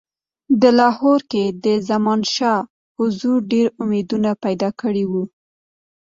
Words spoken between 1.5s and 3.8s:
د زمانشاه حضور ډېر